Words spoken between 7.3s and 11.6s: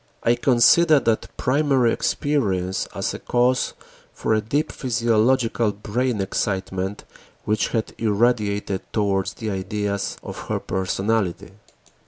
which had irradiated towards the ideas of her personality.